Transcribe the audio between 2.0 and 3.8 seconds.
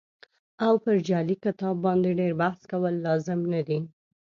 ډېر بحث کول لازم نه دي.